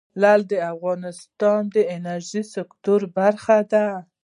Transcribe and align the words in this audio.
لعل 0.21 0.41
د 0.51 0.53
افغانستان 0.73 1.61
د 1.75 1.77
انرژۍ 1.95 2.43
سکتور 2.55 3.01
برخه 3.17 3.57
ده. 3.71 3.87